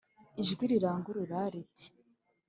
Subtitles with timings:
[0.41, 1.87] Ijwi rirarangurura riti